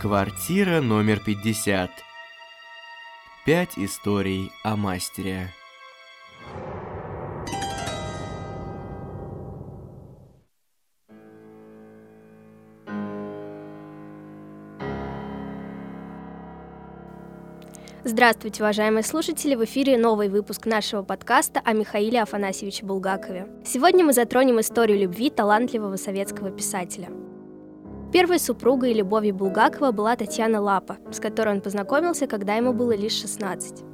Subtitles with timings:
[0.00, 1.90] Квартира номер 50.
[3.44, 5.50] Пять историй о мастере.
[18.02, 19.54] Здравствуйте, уважаемые слушатели!
[19.54, 23.48] В эфире новый выпуск нашего подкаста о Михаиле Афанасьевиче Булгакове.
[23.66, 27.10] Сегодня мы затронем историю любви талантливого советского писателя.
[28.12, 32.90] Первой супругой и любовью Булгакова была Татьяна Лапа, с которой он познакомился, когда ему было
[32.90, 33.84] лишь 16.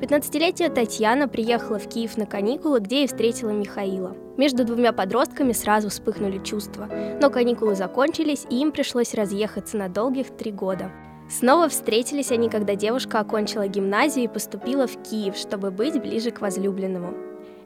[0.00, 4.16] 15-летняя Татьяна приехала в Киев на каникулы, где и встретила Михаила.
[4.38, 6.88] Между двумя подростками сразу вспыхнули чувства,
[7.20, 10.90] но каникулы закончились, и им пришлось разъехаться на долгих три года.
[11.28, 16.40] Снова встретились они, когда девушка окончила гимназию и поступила в Киев, чтобы быть ближе к
[16.40, 17.12] возлюбленному.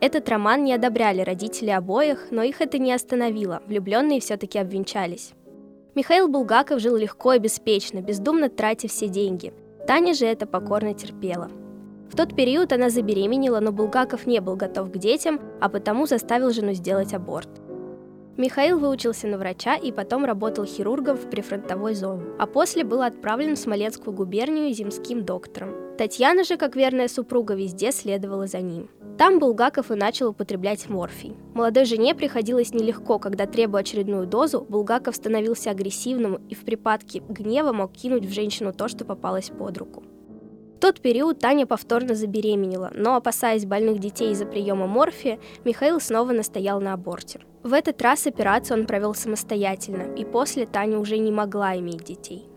[0.00, 5.34] Этот роман не одобряли родители обоих, но их это не остановило, влюбленные все-таки обвенчались.
[5.98, 9.52] Михаил Булгаков жил легко и беспечно, бездумно тратя все деньги.
[9.84, 11.50] Таня же это покорно терпела.
[12.08, 16.50] В тот период она забеременела, но Булгаков не был готов к детям, а потому заставил
[16.50, 17.48] жену сделать аборт.
[18.36, 23.56] Михаил выучился на врача и потом работал хирургом в прифронтовой зоне, а после был отправлен
[23.56, 25.87] в Смоленскую губернию земским доктором.
[25.98, 28.88] Татьяна же, как верная супруга, везде следовала за ним.
[29.18, 31.36] Там Булгаков и начал употреблять морфий.
[31.54, 37.72] Молодой жене приходилось нелегко, когда, требуя очередную дозу, Булгаков становился агрессивным и в припадке гнева
[37.72, 40.04] мог кинуть в женщину то, что попалось под руку.
[40.76, 46.30] В тот период Таня повторно забеременела, но, опасаясь больных детей из-за приема морфия, Михаил снова
[46.30, 47.40] настоял на аборте.
[47.64, 52.48] В этот раз операцию он провел самостоятельно, и после Таня уже не могла иметь детей.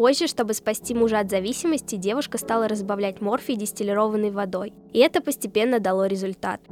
[0.00, 5.78] Позже, чтобы спасти мужа от зависимости, девушка стала разбавлять морфий дистиллированной водой, и это постепенно
[5.78, 6.62] дало результат.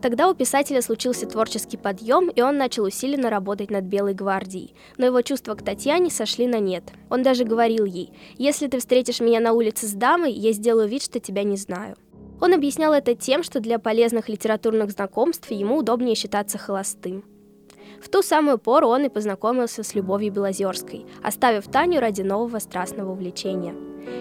[0.00, 4.74] Тогда у писателя случился творческий подъем, и он начал усиленно работать над Белой гвардией.
[4.96, 6.84] Но его чувства к Татьяне сошли на нет.
[7.10, 11.02] Он даже говорил ей, «Если ты встретишь меня на улице с дамой, я сделаю вид,
[11.02, 11.98] что тебя не знаю».
[12.40, 17.22] Он объяснял это тем, что для полезных литературных знакомств ему удобнее считаться холостым.
[18.02, 23.12] В ту самую пору он и познакомился с Любовью Белозерской, оставив Таню ради нового страстного
[23.12, 23.74] увлечения.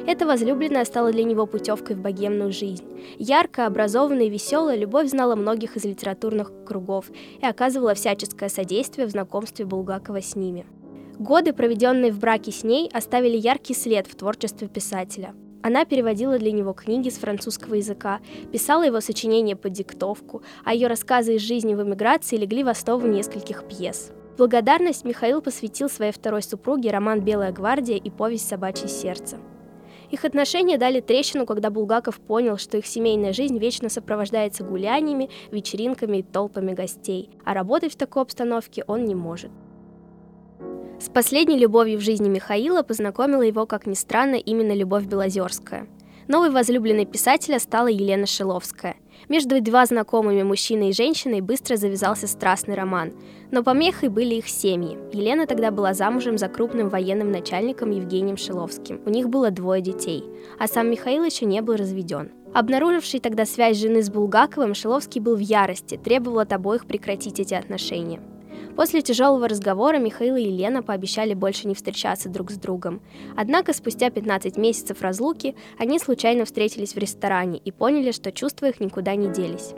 [0.06, 2.86] Эта возлюбленная стала для него путевкой в богемную жизнь.
[3.18, 7.10] Яркая, образованная и веселая, Любовь знала многих из литературных кругов
[7.42, 10.68] и оказывала всяческое содействие в знакомстве Булгакова с ними.
[11.18, 15.34] Годы, проведенные в браке с ней, оставили яркий след в творчестве писателя–
[15.64, 18.20] она переводила для него книги с французского языка,
[18.52, 23.08] писала его сочинения под диктовку, а ее рассказы из жизни в эмиграции легли в основу
[23.08, 24.12] нескольких пьес.
[24.34, 29.38] В благодарность Михаил посвятил своей второй супруге роман «Белая гвардия» и повесть «Собачье сердце».
[30.10, 36.18] Их отношения дали трещину, когда Булгаков понял, что их семейная жизнь вечно сопровождается гуляниями, вечеринками
[36.18, 39.52] и толпами гостей, а работать в такой обстановке он не может.
[41.02, 45.88] С последней любовью в жизни Михаила познакомила его, как ни странно, именно Любовь Белозерская.
[46.28, 48.98] Новой возлюбленной писателя стала Елена Шиловская.
[49.28, 53.14] Между едва знакомыми мужчиной и женщиной быстро завязался страстный роман.
[53.50, 54.96] Но помехой были их семьи.
[55.12, 59.02] Елена тогда была замужем за крупным военным начальником Евгением Шиловским.
[59.04, 60.24] У них было двое детей,
[60.60, 62.30] а сам Михаил еще не был разведен.
[62.54, 67.56] Обнаруживший тогда связь жены с Булгаковым, Шиловский был в ярости, требовал от обоих прекратить эти
[67.56, 68.22] отношения.
[68.82, 73.00] После тяжелого разговора Михаил и Елена пообещали больше не встречаться друг с другом.
[73.38, 78.80] Однако спустя 15 месяцев разлуки они случайно встретились в ресторане и поняли, что чувства их
[78.80, 79.76] никуда не делись.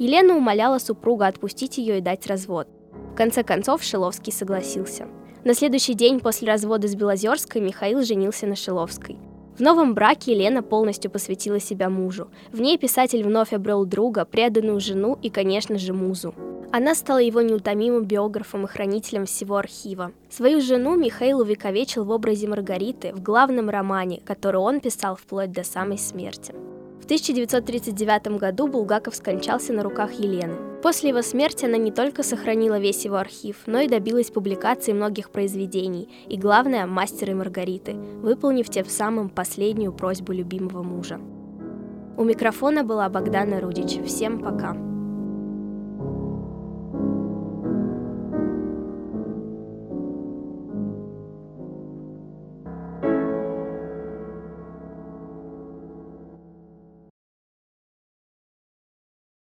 [0.00, 2.66] Елена умоляла супруга отпустить ее и дать развод.
[3.12, 5.06] В конце концов Шиловский согласился.
[5.44, 9.16] На следующий день после развода с Белозерской Михаил женился на Шиловской.
[9.56, 12.32] В новом браке Елена полностью посвятила себя мужу.
[12.50, 16.34] В ней писатель вновь обрел друга, преданную жену и, конечно же, музу.
[16.76, 20.10] Она стала его неутомимым биографом и хранителем всего архива.
[20.28, 25.62] Свою жену Михаил увековечил в образе Маргариты в главном романе, который он писал вплоть до
[25.62, 26.52] самой смерти.
[27.00, 30.56] В 1939 году Булгаков скончался на руках Елены.
[30.82, 35.30] После его смерти она не только сохранила весь его архив, но и добилась публикации многих
[35.30, 41.20] произведений, и главное– «Мастера и Маргариты», выполнив тем самым последнюю просьбу любимого мужа.
[42.16, 44.00] У микрофона была Богдана Рудич.
[44.04, 44.93] Всем пока!